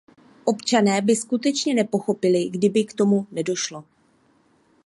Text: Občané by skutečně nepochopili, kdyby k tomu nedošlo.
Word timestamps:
Občané 0.43 1.01
by 1.01 1.15
skutečně 1.15 1.73
nepochopili, 1.73 2.49
kdyby 2.49 2.83
k 2.83 2.93
tomu 2.93 3.27
nedošlo. 3.31 3.83